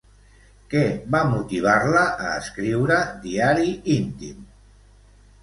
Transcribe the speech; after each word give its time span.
Què 0.69 0.79
va 1.15 1.19
motivar-la 1.33 2.01
a 2.15 2.31
escriure 2.39 2.99
Diari 3.27 3.69
íntim? 3.99 4.43